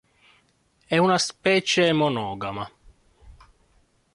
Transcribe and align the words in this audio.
È 0.87 0.97
una 0.97 1.19
specie 1.19 1.93
monogama. 1.93 2.67